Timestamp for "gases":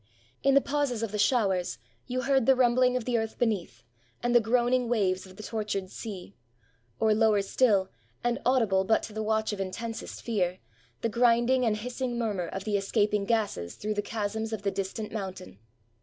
13.25-13.75